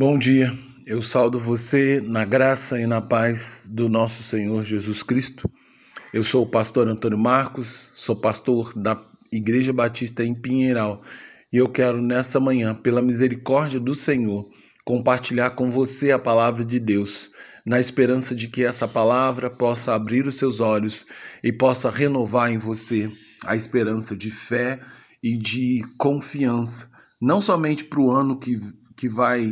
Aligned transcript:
Bom 0.00 0.16
dia, 0.16 0.56
eu 0.86 1.02
saldo 1.02 1.40
você 1.40 2.00
na 2.00 2.24
graça 2.24 2.80
e 2.80 2.86
na 2.86 3.00
paz 3.00 3.68
do 3.68 3.88
nosso 3.88 4.22
Senhor 4.22 4.64
Jesus 4.64 5.02
Cristo. 5.02 5.50
Eu 6.14 6.22
sou 6.22 6.44
o 6.44 6.48
pastor 6.48 6.86
Antônio 6.86 7.18
Marcos, 7.18 7.90
sou 7.94 8.14
pastor 8.14 8.72
da 8.78 8.96
Igreja 9.32 9.72
Batista 9.72 10.24
em 10.24 10.36
Pinheiral 10.36 11.02
e 11.52 11.56
eu 11.56 11.68
quero 11.68 12.00
nesta 12.00 12.38
manhã, 12.38 12.76
pela 12.76 13.02
misericórdia 13.02 13.80
do 13.80 13.92
Senhor, 13.92 14.48
compartilhar 14.84 15.50
com 15.56 15.68
você 15.68 16.12
a 16.12 16.18
palavra 16.20 16.64
de 16.64 16.78
Deus, 16.78 17.32
na 17.66 17.80
esperança 17.80 18.36
de 18.36 18.46
que 18.46 18.62
essa 18.62 18.86
palavra 18.86 19.50
possa 19.50 19.96
abrir 19.96 20.28
os 20.28 20.36
seus 20.36 20.60
olhos 20.60 21.06
e 21.42 21.52
possa 21.52 21.90
renovar 21.90 22.52
em 22.52 22.56
você 22.56 23.10
a 23.44 23.56
esperança 23.56 24.14
de 24.14 24.30
fé 24.30 24.78
e 25.20 25.36
de 25.36 25.82
confiança, 25.98 26.88
não 27.20 27.40
somente 27.40 27.84
para 27.84 27.98
o 27.98 28.12
ano 28.12 28.38
que, 28.38 28.60
que 28.96 29.08
vai 29.08 29.50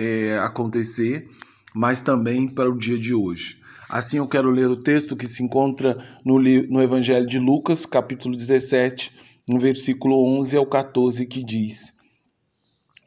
é, 0.00 0.38
acontecer, 0.38 1.28
mas 1.74 2.00
também 2.00 2.48
para 2.48 2.70
o 2.70 2.78
dia 2.78 2.98
de 2.98 3.14
hoje. 3.14 3.58
Assim, 3.88 4.16
eu 4.16 4.26
quero 4.26 4.50
ler 4.50 4.68
o 4.68 4.82
texto 4.82 5.16
que 5.16 5.28
se 5.28 5.42
encontra 5.42 5.98
no, 6.24 6.38
no 6.38 6.82
Evangelho 6.82 7.26
de 7.26 7.38
Lucas, 7.38 7.84
capítulo 7.84 8.36
17, 8.36 9.12
no 9.48 9.58
versículo 9.58 10.24
11 10.38 10.56
ao 10.56 10.64
14, 10.64 11.26
que 11.26 11.42
diz: 11.42 11.92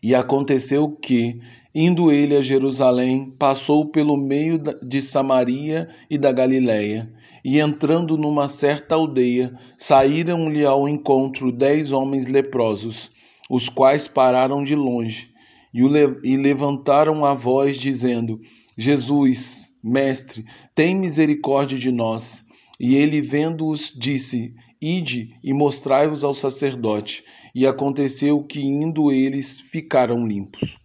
E 0.04 0.14
aconteceu 0.14 0.92
que, 0.92 1.40
indo 1.74 2.12
ele 2.12 2.36
a 2.36 2.42
Jerusalém, 2.42 3.34
passou 3.40 3.90
pelo 3.90 4.18
meio 4.18 4.60
de 4.84 5.02
Samaria 5.02 5.90
e 6.10 6.18
da 6.18 6.32
Galiléia, 6.32 7.12
e 7.44 7.60
entrando 7.60 8.18
numa 8.18 8.48
certa 8.48 8.96
aldeia, 8.96 9.54
saíram-lhe 9.78 10.66
ao 10.66 10.88
encontro 10.88 11.52
dez 11.52 11.92
homens 11.92 12.28
leprosos, 12.28 13.10
os 13.50 13.68
quais 13.68 14.08
pararam 14.08 14.64
de 14.64 14.76
longe 14.76 15.33
e 15.74 16.38
levantaram 16.38 17.26
a 17.26 17.34
voz, 17.34 17.78
dizendo: 17.78 18.40
Jesus, 18.78 19.72
Mestre, 19.84 20.46
tem 20.76 20.96
misericórdia 20.96 21.78
de 21.78 21.92
nós. 21.92 22.44
E 22.80 22.96
ele, 22.96 23.22
vendo-os, 23.22 23.94
disse: 23.96 24.54
Ide 24.82 25.30
e 25.44 25.54
mostrai-vos 25.54 26.24
ao 26.24 26.34
sacerdote. 26.34 27.24
E 27.56 27.66
aconteceu 27.66 28.44
que, 28.44 28.62
indo 28.62 29.12
eles, 29.12 29.62
ficaram 29.62 30.26
limpos. 30.26 30.78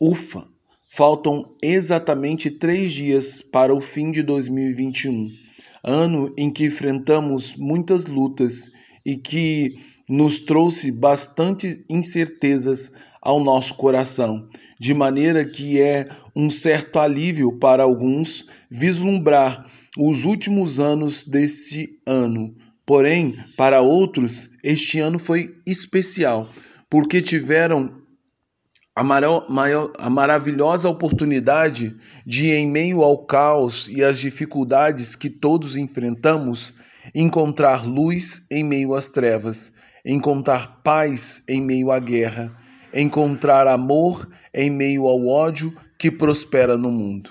Ufa! 0.00 0.46
Faltam 0.92 1.54
exatamente 1.62 2.50
três 2.50 2.92
dias 2.92 3.40
para 3.40 3.72
o 3.72 3.80
fim 3.80 4.10
de 4.10 4.24
2021, 4.24 5.30
ano 5.84 6.34
em 6.36 6.50
que 6.50 6.64
enfrentamos 6.64 7.54
muitas 7.54 8.06
lutas 8.06 8.72
e 9.06 9.16
que 9.16 9.78
nos 10.10 10.40
trouxe 10.40 10.90
bastante 10.90 11.84
incertezas 11.88 12.90
ao 13.22 13.38
nosso 13.38 13.74
coração, 13.74 14.48
de 14.76 14.92
maneira 14.92 15.44
que 15.44 15.80
é 15.80 16.08
um 16.34 16.50
certo 16.50 16.98
alívio 16.98 17.52
para 17.60 17.84
alguns 17.84 18.44
vislumbrar 18.68 19.70
os 19.96 20.24
últimos 20.24 20.80
anos 20.80 21.24
deste 21.24 22.00
ano. 22.04 22.56
Porém, 22.84 23.36
para 23.56 23.82
outros, 23.82 24.50
este 24.64 24.98
ano 24.98 25.16
foi 25.16 25.54
especial, 25.64 26.50
porque 26.88 27.22
tiveram 27.22 28.00
a, 28.96 29.04
maior, 29.04 29.92
a 29.96 30.10
maravilhosa 30.10 30.88
oportunidade 30.88 31.94
de, 32.26 32.50
em 32.50 32.68
meio 32.68 33.02
ao 33.04 33.16
caos 33.26 33.88
e 33.88 34.02
às 34.02 34.18
dificuldades 34.18 35.14
que 35.14 35.30
todos 35.30 35.76
enfrentamos, 35.76 36.74
encontrar 37.14 37.86
luz 37.86 38.44
em 38.50 38.64
meio 38.64 38.92
às 38.92 39.08
trevas, 39.08 39.72
encontrar 40.04 40.80
paz 40.82 41.42
em 41.48 41.60
meio 41.60 41.90
à 41.90 41.98
guerra 41.98 42.60
encontrar 42.92 43.66
amor 43.66 44.28
em 44.52 44.70
meio 44.70 45.06
ao 45.06 45.26
ódio 45.26 45.74
que 45.98 46.10
prospera 46.10 46.76
no 46.76 46.90
mundo. 46.90 47.30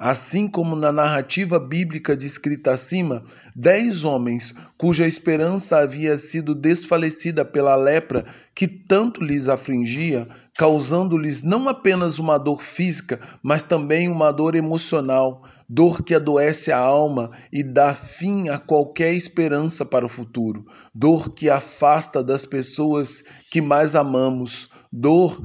Assim 0.00 0.46
como 0.46 0.76
na 0.76 0.92
narrativa 0.92 1.58
bíblica 1.58 2.16
descrita 2.16 2.70
acima, 2.70 3.24
dez 3.56 4.04
homens 4.04 4.54
cuja 4.76 5.04
esperança 5.04 5.78
havia 5.78 6.16
sido 6.16 6.54
desfalecida 6.54 7.44
pela 7.44 7.74
lepra 7.74 8.24
que 8.54 8.68
tanto 8.68 9.24
lhes 9.24 9.48
afligia, 9.48 10.28
causando-lhes 10.56 11.42
não 11.42 11.68
apenas 11.68 12.20
uma 12.20 12.38
dor 12.38 12.62
física, 12.62 13.18
mas 13.42 13.64
também 13.64 14.08
uma 14.08 14.30
dor 14.30 14.54
emocional, 14.54 15.42
dor 15.68 16.04
que 16.04 16.14
adoece 16.14 16.70
a 16.70 16.78
alma 16.78 17.32
e 17.52 17.64
dá 17.64 17.92
fim 17.92 18.50
a 18.50 18.56
qualquer 18.56 19.12
esperança 19.14 19.84
para 19.84 20.06
o 20.06 20.08
futuro, 20.08 20.64
dor 20.94 21.34
que 21.34 21.50
afasta 21.50 22.22
das 22.22 22.46
pessoas 22.46 23.24
que 23.50 23.60
mais 23.60 23.96
amamos, 23.96 24.68
dor 24.92 25.42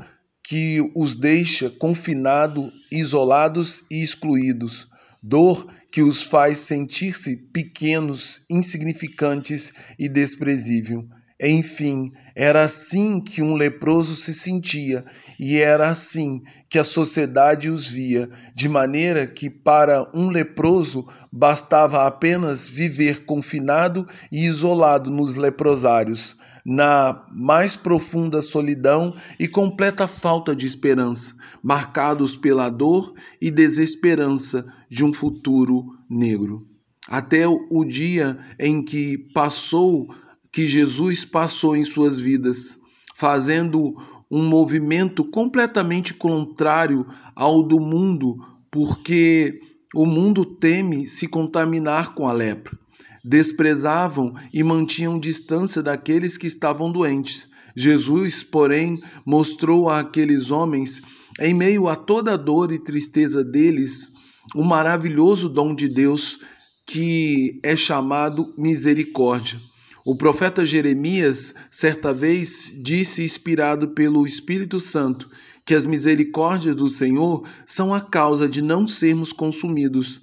que 0.54 0.88
os 0.94 1.16
deixa 1.16 1.68
confinados, 1.68 2.72
isolados 2.92 3.82
e 3.90 4.04
excluídos, 4.04 4.88
dor 5.20 5.66
que 5.92 6.04
os 6.04 6.22
faz 6.22 6.60
sentir-se 6.60 7.36
pequenos, 7.52 8.46
insignificantes 8.48 9.74
e 9.98 10.08
desprezíveis. 10.08 11.06
Enfim, 11.42 12.12
era 12.36 12.64
assim 12.66 13.20
que 13.20 13.42
um 13.42 13.56
leproso 13.56 14.16
se 14.16 14.32
sentia, 14.32 15.04
e 15.40 15.58
era 15.58 15.90
assim 15.90 16.44
que 16.70 16.78
a 16.78 16.84
sociedade 16.84 17.68
os 17.68 17.88
via, 17.88 18.30
de 18.54 18.70
maneira 18.70 19.26
que 19.26 19.50
para 19.50 20.08
um 20.14 20.30
leproso 20.30 21.08
bastava 21.32 22.06
apenas 22.06 22.68
viver 22.68 23.26
confinado 23.26 24.08
e 24.32 24.46
isolado 24.46 25.10
nos 25.10 25.36
leprosários 25.36 26.38
na 26.66 27.26
mais 27.32 27.76
profunda 27.76 28.42
solidão 28.42 29.14
e 29.38 29.48
completa 29.48 30.08
falta 30.08 30.56
de 30.56 30.66
esperança, 30.66 31.36
marcados 31.62 32.36
pela 32.36 32.70
dor 32.70 33.14
e 33.42 33.52
desesperança 33.52 34.66
de 34.90 35.04
um 35.04 35.12
futuro 35.12 35.98
negro. 36.10 36.68
Até 37.08 37.46
o 37.48 37.84
dia 37.84 38.38
em 38.58 38.82
que 38.84 39.18
passou, 39.34 40.14
que 40.52 40.68
Jesus 40.68 41.26
passou 41.26 41.76
em 41.76 41.84
suas 41.84 42.20
vidas, 42.20 42.80
fazendo 43.14 43.96
um 44.32 44.48
movimento 44.48 45.24
completamente 45.26 46.14
contrário 46.14 47.06
ao 47.36 47.62
do 47.62 47.80
mundo, 47.80 48.38
porque 48.72 49.60
o 49.94 50.06
mundo 50.06 50.46
teme 50.46 51.08
se 51.08 51.28
contaminar 51.28 52.16
com 52.16 52.28
a 52.28 52.32
lepra 52.32 52.83
desprezavam 53.24 54.34
e 54.54 54.62
mantinham 54.64 55.18
distância 55.18 55.82
daqueles 55.82 56.38
que 56.38 56.48
estavam 56.48 56.92
doentes. 56.92 57.48
Jesus, 57.76 58.44
porém, 58.44 59.02
mostrou 59.26 59.90
àqueles 59.90 60.52
homens, 60.52 61.02
em 61.40 61.54
meio 61.54 61.88
a 61.88 61.96
toda 61.96 62.34
a 62.34 62.38
dor 62.38 62.72
e 62.72 62.78
tristeza 62.78 63.44
deles, 63.44 64.12
o 64.54 64.64
maravilhoso 64.64 65.48
dom 65.50 65.74
de 65.74 65.88
Deus 65.88 66.40
que 66.86 67.60
é 67.64 67.76
chamado 67.76 68.54
misericórdia. 68.58 69.60
O 70.06 70.18
profeta 70.18 70.66
Jeremias, 70.66 71.56
certa 71.72 72.14
vez, 72.14 72.74
disse, 72.76 73.24
inspirado 73.24 73.90
pelo 73.92 74.28
Espírito 74.28 74.80
Santo, 74.82 75.30
que 75.66 75.74
as 75.74 75.86
misericórdias 75.86 76.76
do 76.76 76.90
Senhor 76.90 77.48
são 77.66 77.94
a 77.94 78.02
causa 78.02 78.50
de 78.50 78.62
não 78.62 78.86
sermos 78.86 79.32
consumidos 79.32 80.22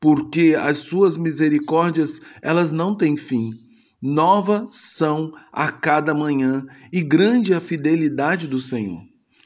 porque 0.00 0.56
as 0.58 0.78
suas 0.78 1.16
misericórdias, 1.16 2.20
elas 2.40 2.72
não 2.72 2.94
têm 2.94 3.16
fim. 3.16 3.52
Novas 4.00 4.76
são 4.76 5.30
a 5.52 5.70
cada 5.70 6.14
manhã 6.14 6.64
e 6.90 7.02
grande 7.02 7.52
a 7.52 7.60
fidelidade 7.60 8.46
do 8.46 8.58
Senhor. 8.58 9.02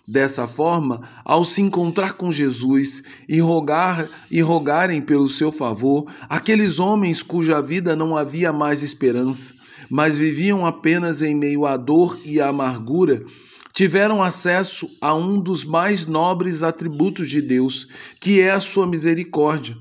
Dessa 0.07 0.47
forma, 0.47 1.01
ao 1.25 1.43
se 1.45 1.61
encontrar 1.61 2.13
com 2.13 2.31
Jesus 2.31 3.03
e 3.29 3.41
rogar 3.41 4.07
e 4.31 4.41
rogarem 4.41 5.01
pelo 5.03 5.29
seu 5.29 5.51
favor, 5.51 6.05
aqueles 6.29 6.79
homens 6.79 7.23
cuja 7.23 7.61
vida 7.61 7.97
não 7.97 8.17
havia 8.17 8.53
mais 8.53 8.83
esperança, 8.83 9.55
mas 9.91 10.17
viviam 10.17 10.65
apenas 10.65 11.21
em 11.21 11.35
meio 11.35 11.67
à 11.67 11.77
dor 11.77 12.21
e 12.25 12.39
à 12.41 12.49
amargura, 12.49 13.25
tiveram 13.73 14.23
acesso 14.23 14.89
a 15.01 15.13
um 15.15 15.41
dos 15.41 15.65
mais 15.65 16.07
nobres 16.07 16.63
atributos 16.63 17.29
de 17.29 17.43
Deus, 17.43 17.89
que 18.21 18.41
é 18.41 18.53
a 18.53 18.61
sua 18.61 18.87
misericórdia. 18.87 19.75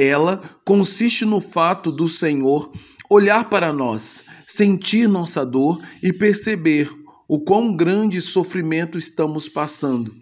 Ela 0.00 0.40
consiste 0.64 1.24
no 1.24 1.40
fato 1.40 1.90
do 1.90 2.08
Senhor 2.08 2.70
olhar 3.10 3.50
para 3.50 3.72
nós, 3.72 4.24
sentir 4.46 5.08
nossa 5.08 5.44
dor 5.44 5.82
e 6.00 6.12
perceber 6.12 6.88
o 7.26 7.40
quão 7.40 7.74
grande 7.74 8.20
sofrimento 8.20 8.96
estamos 8.96 9.48
passando. 9.48 10.14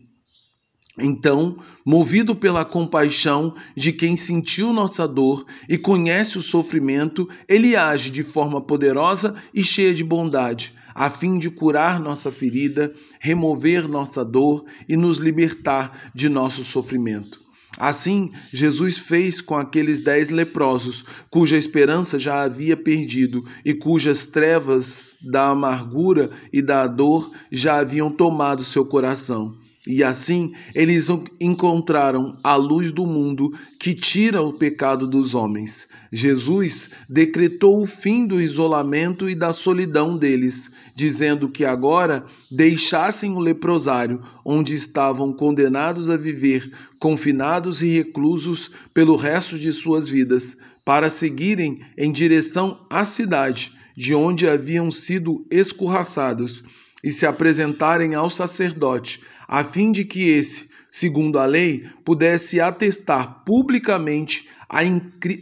Então, 0.98 1.58
movido 1.84 2.34
pela 2.34 2.64
compaixão 2.64 3.54
de 3.76 3.92
quem 3.92 4.16
sentiu 4.16 4.72
nossa 4.72 5.06
dor 5.06 5.44
e 5.68 5.76
conhece 5.76 6.38
o 6.38 6.42
sofrimento, 6.42 7.28
ele 7.46 7.76
age 7.76 8.10
de 8.10 8.22
forma 8.22 8.62
poderosa 8.62 9.36
e 9.52 9.62
cheia 9.62 9.92
de 9.92 10.02
bondade, 10.02 10.72
a 10.94 11.10
fim 11.10 11.36
de 11.36 11.50
curar 11.50 12.00
nossa 12.00 12.32
ferida, 12.32 12.94
remover 13.20 13.86
nossa 13.86 14.24
dor 14.24 14.64
e 14.88 14.96
nos 14.96 15.18
libertar 15.18 16.10
de 16.14 16.30
nosso 16.30 16.64
sofrimento. 16.64 17.45
Assim, 17.78 18.30
Jesus 18.52 18.96
fez 18.96 19.40
com 19.40 19.54
aqueles 19.54 20.00
dez 20.00 20.30
leprosos, 20.30 21.04
cuja 21.28 21.56
esperança 21.56 22.18
já 22.18 22.42
havia 22.42 22.76
perdido 22.76 23.44
e 23.64 23.74
cujas 23.74 24.26
trevas 24.26 25.18
da 25.20 25.48
amargura 25.48 26.30
e 26.52 26.62
da 26.62 26.86
dor 26.86 27.30
já 27.52 27.78
haviam 27.78 28.10
tomado 28.10 28.64
seu 28.64 28.84
coração. 28.84 29.65
E 29.86 30.02
assim 30.02 30.52
eles 30.74 31.06
encontraram 31.40 32.36
a 32.42 32.56
luz 32.56 32.90
do 32.90 33.06
mundo 33.06 33.50
que 33.78 33.94
tira 33.94 34.42
o 34.42 34.52
pecado 34.52 35.06
dos 35.06 35.32
homens. 35.32 35.86
Jesus 36.12 36.90
decretou 37.08 37.82
o 37.82 37.86
fim 37.86 38.26
do 38.26 38.40
isolamento 38.40 39.28
e 39.28 39.34
da 39.34 39.52
solidão 39.52 40.18
deles, 40.18 40.72
dizendo 40.94 41.48
que 41.48 41.64
agora 41.64 42.26
deixassem 42.50 43.32
o 43.32 43.38
leprosário, 43.38 44.20
onde 44.44 44.74
estavam 44.74 45.32
condenados 45.32 46.10
a 46.10 46.16
viver, 46.16 46.68
confinados 46.98 47.80
e 47.80 47.86
reclusos 47.86 48.70
pelo 48.92 49.14
resto 49.14 49.56
de 49.56 49.72
suas 49.72 50.08
vidas, 50.08 50.56
para 50.84 51.10
seguirem 51.10 51.80
em 51.96 52.10
direção 52.10 52.86
à 52.90 53.04
cidade, 53.04 53.72
de 53.96 54.14
onde 54.14 54.48
haviam 54.48 54.90
sido 54.90 55.46
escorraçados, 55.50 56.64
e 57.02 57.10
se 57.10 57.26
apresentarem 57.26 58.14
ao 58.14 58.30
sacerdote 58.30 59.20
a 59.48 59.62
fim 59.62 59.92
de 59.92 60.04
que 60.04 60.28
esse, 60.28 60.68
segundo 60.90 61.38
a 61.38 61.46
lei, 61.46 61.84
pudesse 62.04 62.60
atestar 62.60 63.44
publicamente 63.44 64.48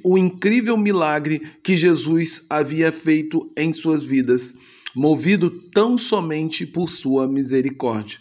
o 0.03 0.19
incrível 0.19 0.77
milagre 0.77 1.41
que 1.63 1.77
Jesus 1.77 2.45
havia 2.51 2.93
feito 2.93 3.51
em 3.57 3.73
suas 3.73 4.05
vidas, 4.05 4.55
movido 4.95 5.51
tão 5.73 5.97
somente 5.97 6.67
por 6.67 6.91
sua 6.91 7.27
misericórdia. 7.27 8.19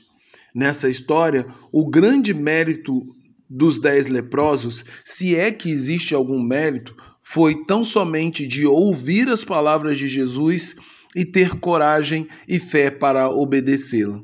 Nessa 0.56 0.90
história, 0.90 1.46
o 1.72 1.90
grande 1.90 2.34
mérito 2.34 3.04
dos 3.50 3.80
dez 3.80 4.08
leprosos, 4.08 4.86
se 5.04 5.36
é 5.36 5.52
que 5.52 5.70
existe 5.70 6.16
algum 6.16 6.42
mérito, 6.42 6.96
foi 7.22 7.66
tão 7.66 7.84
somente 7.84 8.48
de 8.48 8.66
ouvir 8.66 9.28
as 9.30 9.44
palavras 9.44 9.98
de 9.98 10.08
Jesus 10.08 10.76
e 11.16 11.26
ter 11.26 11.60
coragem 11.60 12.28
e 12.48 12.60
fé 12.60 12.90
para 12.90 13.30
obedecê-la. 13.30 14.22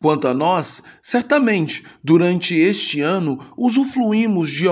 Quanto 0.00 0.28
a 0.28 0.34
nós, 0.34 0.82
certamente, 1.00 1.82
durante 2.02 2.54
este 2.56 3.00
ano, 3.00 3.38
usufruímos 3.56 4.50
de, 4.50 4.66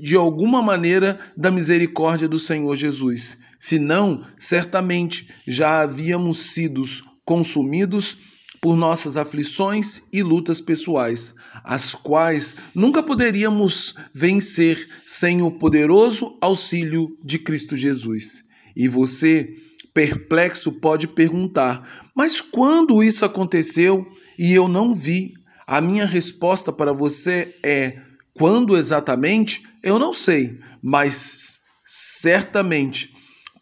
de 0.00 0.16
alguma 0.16 0.60
maneira 0.60 1.20
da 1.36 1.50
misericórdia 1.50 2.26
do 2.26 2.38
Senhor 2.38 2.74
Jesus. 2.74 3.38
Se 3.60 3.78
não, 3.78 4.24
certamente 4.38 5.28
já 5.46 5.82
havíamos 5.82 6.38
sido 6.38 6.82
consumidos 7.24 8.18
por 8.60 8.76
nossas 8.76 9.16
aflições 9.16 10.02
e 10.12 10.22
lutas 10.22 10.60
pessoais, 10.60 11.34
as 11.64 11.94
quais 11.94 12.54
nunca 12.72 13.02
poderíamos 13.02 13.94
vencer 14.14 14.88
sem 15.04 15.42
o 15.42 15.50
poderoso 15.50 16.38
auxílio 16.40 17.16
de 17.24 17.40
Cristo 17.40 17.76
Jesus. 17.76 18.44
E 18.76 18.86
você, 18.86 19.52
perplexo, 19.94 20.72
pode 20.72 21.06
perguntar: 21.06 22.10
mas 22.14 22.40
quando 22.40 23.02
isso 23.02 23.24
aconteceu? 23.24 24.06
e 24.38 24.52
eu 24.52 24.68
não 24.68 24.94
vi. 24.94 25.34
A 25.66 25.80
minha 25.80 26.04
resposta 26.04 26.72
para 26.72 26.92
você 26.92 27.54
é: 27.62 28.00
quando 28.34 28.76
exatamente? 28.76 29.62
Eu 29.82 29.98
não 29.98 30.12
sei, 30.12 30.58
mas 30.82 31.60
certamente 31.84 33.10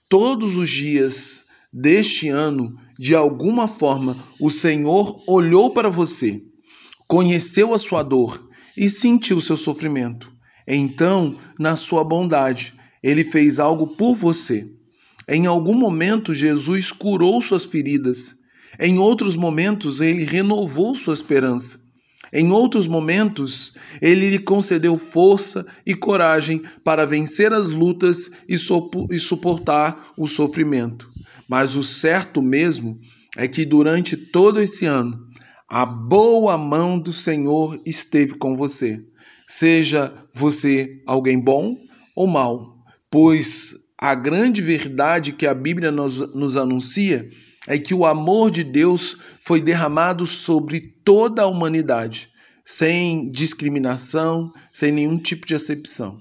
todos 0.08 0.56
os 0.56 0.68
dias 0.68 1.44
deste 1.72 2.28
ano, 2.28 2.76
de 2.98 3.14
alguma 3.14 3.68
forma, 3.68 4.16
o 4.40 4.50
Senhor 4.50 5.22
olhou 5.26 5.70
para 5.70 5.88
você, 5.88 6.42
conheceu 7.06 7.72
a 7.72 7.78
sua 7.78 8.02
dor 8.02 8.48
e 8.76 8.88
sentiu 8.90 9.40
seu 9.40 9.56
sofrimento. 9.56 10.30
Então, 10.66 11.36
na 11.58 11.76
sua 11.76 12.04
bondade, 12.04 12.74
ele 13.02 13.24
fez 13.24 13.58
algo 13.58 13.88
por 13.96 14.14
você. 14.14 14.66
Em 15.30 15.46
algum 15.46 15.74
momento, 15.74 16.34
Jesus 16.34 16.92
curou 16.92 17.40
suas 17.40 17.64
feridas 17.64 18.38
em 18.82 18.98
outros 18.98 19.36
momentos, 19.36 20.00
ele 20.00 20.24
renovou 20.24 20.94
sua 20.94 21.12
esperança. 21.12 21.78
Em 22.32 22.50
outros 22.50 22.86
momentos, 22.86 23.74
ele 24.00 24.30
lhe 24.30 24.38
concedeu 24.38 24.96
força 24.96 25.66
e 25.84 25.94
coragem 25.94 26.62
para 26.82 27.04
vencer 27.04 27.52
as 27.52 27.68
lutas 27.68 28.30
e, 28.48 28.56
suportar 29.18 30.12
o 30.16 30.26
sofrimento. 30.26 31.10
Mas 31.46 31.76
o 31.76 31.82
certo 31.84 32.40
mesmo 32.40 32.96
é 33.36 33.46
que 33.46 33.66
durante 33.66 34.16
todo 34.16 34.60
esse 34.60 34.86
ano, 34.86 35.26
a 35.68 35.84
boa 35.84 36.56
mão 36.56 36.98
do 36.98 37.12
Senhor 37.12 37.78
esteve 37.84 38.34
com 38.34 38.56
você. 38.56 38.98
Seja 39.46 40.10
você 40.32 41.02
alguém 41.06 41.38
bom 41.38 41.76
ou 42.16 42.26
mal, 42.26 42.78
pois 43.10 43.74
a 44.00 44.14
grande 44.14 44.62
verdade 44.62 45.32
que 45.32 45.46
a 45.46 45.52
Bíblia 45.52 45.90
nos, 45.90 46.18
nos 46.34 46.56
anuncia 46.56 47.28
é 47.68 47.78
que 47.78 47.92
o 47.92 48.06
amor 48.06 48.50
de 48.50 48.64
Deus 48.64 49.18
foi 49.38 49.60
derramado 49.60 50.24
sobre 50.24 50.80
toda 51.04 51.42
a 51.42 51.46
humanidade, 51.46 52.30
sem 52.64 53.30
discriminação, 53.30 54.50
sem 54.72 54.90
nenhum 54.90 55.18
tipo 55.18 55.46
de 55.46 55.54
acepção. 55.54 56.18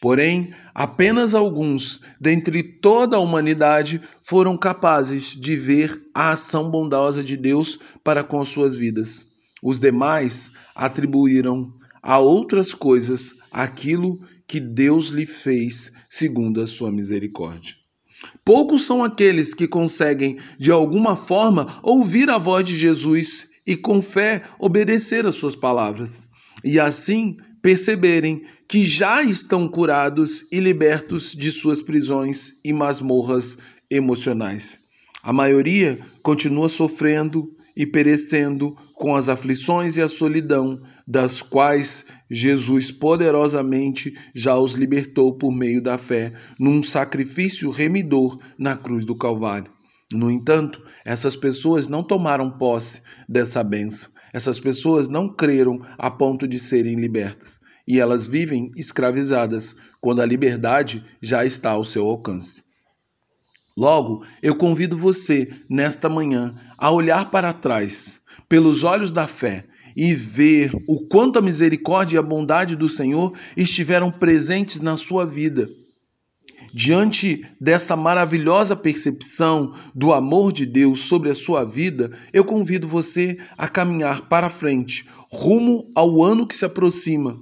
Porém, 0.00 0.54
apenas 0.72 1.34
alguns 1.34 2.00
dentre 2.20 2.62
toda 2.62 3.16
a 3.16 3.20
humanidade 3.20 4.00
foram 4.22 4.56
capazes 4.56 5.30
de 5.30 5.56
ver 5.56 6.00
a 6.14 6.30
ação 6.30 6.70
bondosa 6.70 7.24
de 7.24 7.36
Deus 7.36 7.76
para 8.04 8.22
com 8.22 8.44
suas 8.44 8.76
vidas. 8.76 9.26
Os 9.60 9.80
demais 9.80 10.52
atribuíram 10.76 11.72
a 12.00 12.18
outras 12.18 12.72
coisas 12.72 13.34
aquilo 13.50 14.20
que 14.46 14.60
Deus 14.60 15.08
lhe 15.08 15.26
fez 15.26 15.92
segundo 16.08 16.60
a 16.60 16.66
sua 16.66 16.92
misericórdia. 16.92 17.74
Poucos 18.44 18.84
são 18.84 19.02
aqueles 19.02 19.52
que 19.52 19.68
conseguem, 19.68 20.38
de 20.58 20.70
alguma 20.70 21.16
forma, 21.16 21.80
ouvir 21.82 22.30
a 22.30 22.38
voz 22.38 22.64
de 22.64 22.78
Jesus 22.78 23.48
e, 23.66 23.76
com 23.76 24.00
fé, 24.00 24.42
obedecer 24.58 25.26
às 25.26 25.34
suas 25.34 25.56
palavras, 25.56 26.28
e 26.64 26.78
assim 26.78 27.36
perceberem 27.60 28.44
que 28.68 28.84
já 28.84 29.22
estão 29.22 29.68
curados 29.68 30.46
e 30.52 30.60
libertos 30.60 31.32
de 31.32 31.50
suas 31.50 31.82
prisões 31.82 32.54
e 32.64 32.72
masmorras 32.72 33.58
emocionais. 33.90 34.80
A 35.22 35.32
maioria 35.32 35.98
continua 36.22 36.68
sofrendo 36.68 37.50
e 37.76 37.86
perecendo 37.86 38.74
com 38.94 39.14
as 39.14 39.28
aflições 39.28 39.96
e 39.96 40.02
a 40.02 40.08
solidão, 40.08 40.80
das 41.06 41.42
quais 41.42 42.06
Jesus 42.30 42.90
poderosamente 42.90 44.16
já 44.34 44.56
os 44.56 44.74
libertou 44.74 45.36
por 45.36 45.52
meio 45.52 45.82
da 45.82 45.98
fé, 45.98 46.32
num 46.58 46.82
sacrifício 46.82 47.70
remidor 47.70 48.38
na 48.58 48.76
cruz 48.76 49.04
do 49.04 49.14
Calvário. 49.14 49.70
No 50.12 50.30
entanto, 50.30 50.82
essas 51.04 51.36
pessoas 51.36 51.86
não 51.86 52.02
tomaram 52.02 52.56
posse 52.58 53.02
dessa 53.28 53.62
benção. 53.62 54.10
Essas 54.32 54.58
pessoas 54.58 55.08
não 55.08 55.28
creram 55.28 55.80
a 55.98 56.10
ponto 56.10 56.46
de 56.46 56.58
serem 56.58 56.96
libertas. 56.96 57.58
E 57.86 58.00
elas 58.00 58.26
vivem 58.26 58.70
escravizadas, 58.76 59.74
quando 60.00 60.20
a 60.20 60.26
liberdade 60.26 61.04
já 61.22 61.44
está 61.44 61.70
ao 61.70 61.84
seu 61.84 62.06
alcance. 62.06 62.65
Logo, 63.76 64.24
eu 64.42 64.56
convido 64.56 64.96
você, 64.96 65.50
nesta 65.68 66.08
manhã, 66.08 66.54
a 66.78 66.90
olhar 66.90 67.30
para 67.30 67.52
trás, 67.52 68.22
pelos 68.48 68.82
olhos 68.82 69.12
da 69.12 69.28
fé, 69.28 69.66
e 69.94 70.14
ver 70.14 70.72
o 70.86 71.06
quanto 71.06 71.38
a 71.38 71.42
misericórdia 71.42 72.16
e 72.16 72.18
a 72.18 72.22
bondade 72.22 72.74
do 72.74 72.88
Senhor 72.88 73.32
estiveram 73.56 74.10
presentes 74.10 74.80
na 74.80 74.96
sua 74.96 75.26
vida. 75.26 75.68
Diante 76.72 77.44
dessa 77.60 77.96
maravilhosa 77.96 78.74
percepção 78.74 79.74
do 79.94 80.12
amor 80.12 80.52
de 80.52 80.66
Deus 80.66 81.00
sobre 81.00 81.30
a 81.30 81.34
sua 81.34 81.64
vida, 81.64 82.12
eu 82.32 82.44
convido 82.44 82.88
você 82.88 83.38
a 83.56 83.68
caminhar 83.68 84.28
para 84.28 84.50
frente, 84.50 85.06
rumo 85.30 85.84
ao 85.94 86.22
ano 86.22 86.46
que 86.46 86.56
se 86.56 86.64
aproxima, 86.64 87.40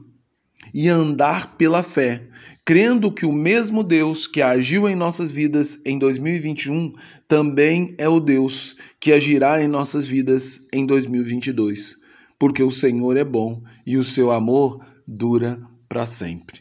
e 0.72 0.88
andar 0.88 1.56
pela 1.56 1.82
fé, 1.82 2.26
crendo 2.64 3.12
que 3.12 3.26
o 3.26 3.32
mesmo 3.32 3.82
Deus 3.82 4.26
que 4.26 4.40
agiu 4.40 4.88
em 4.88 4.94
nossas 4.94 5.30
vidas 5.30 5.80
em 5.84 5.98
2021 5.98 6.90
também 7.28 7.94
é 7.98 8.08
o 8.08 8.20
Deus 8.20 8.76
que 8.98 9.12
agirá 9.12 9.62
em 9.62 9.68
nossas 9.68 10.06
vidas 10.06 10.66
em 10.72 10.86
2022, 10.86 11.96
porque 12.38 12.62
o 12.62 12.70
Senhor 12.70 13.16
é 13.16 13.24
bom 13.24 13.62
e 13.86 13.96
o 13.96 14.04
seu 14.04 14.30
amor 14.30 14.84
dura 15.06 15.60
para 15.88 16.06
sempre. 16.06 16.60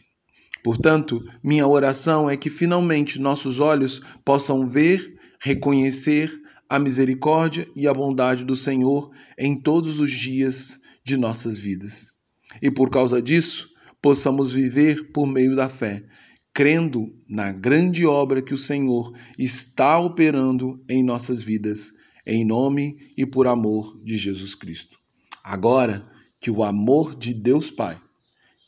Portanto, 0.62 1.22
minha 1.42 1.66
oração 1.66 2.28
é 2.28 2.36
que 2.36 2.48
finalmente 2.48 3.20
nossos 3.20 3.60
olhos 3.60 4.00
possam 4.24 4.66
ver, 4.66 5.14
reconhecer 5.38 6.32
a 6.68 6.78
misericórdia 6.78 7.68
e 7.76 7.86
a 7.86 7.92
bondade 7.92 8.44
do 8.44 8.56
Senhor 8.56 9.10
em 9.38 9.60
todos 9.60 10.00
os 10.00 10.10
dias 10.10 10.78
de 11.04 11.16
nossas 11.16 11.58
vidas. 11.58 12.14
E 12.62 12.70
por 12.70 12.88
causa 12.88 13.20
disso, 13.20 13.68
possamos 14.04 14.52
viver 14.52 15.12
por 15.12 15.26
meio 15.26 15.56
da 15.56 15.66
fé, 15.66 16.04
crendo 16.52 17.10
na 17.26 17.50
grande 17.50 18.04
obra 18.04 18.42
que 18.42 18.52
o 18.52 18.58
Senhor 18.58 19.18
está 19.38 19.98
operando 19.98 20.84
em 20.86 21.02
nossas 21.02 21.42
vidas, 21.42 21.90
em 22.26 22.44
nome 22.44 23.14
e 23.16 23.24
por 23.24 23.46
amor 23.46 23.98
de 24.04 24.18
Jesus 24.18 24.54
Cristo. 24.54 24.98
Agora, 25.42 26.04
que 26.38 26.50
o 26.50 26.62
amor 26.62 27.14
de 27.16 27.32
Deus 27.32 27.70
Pai, 27.70 27.96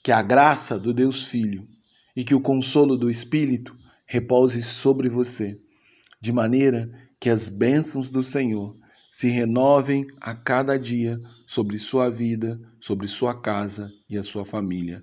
que 0.02 0.10
a 0.10 0.22
graça 0.22 0.78
do 0.78 0.94
Deus 0.94 1.26
Filho 1.26 1.68
e 2.16 2.24
que 2.24 2.34
o 2.34 2.40
consolo 2.40 2.96
do 2.96 3.10
Espírito 3.10 3.76
repouse 4.06 4.62
sobre 4.62 5.10
você, 5.10 5.58
de 6.18 6.32
maneira 6.32 6.88
que 7.20 7.28
as 7.28 7.50
bênçãos 7.50 8.08
do 8.08 8.22
Senhor 8.22 8.74
se 9.10 9.28
renovem 9.28 10.06
a 10.18 10.34
cada 10.34 10.78
dia 10.78 11.20
sobre 11.46 11.78
sua 11.78 12.08
vida, 12.08 12.58
sobre 12.80 13.06
sua 13.06 13.38
casa 13.38 13.92
e 14.08 14.16
a 14.16 14.22
sua 14.22 14.46
família. 14.46 15.02